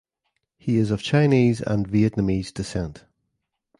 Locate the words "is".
0.77-0.89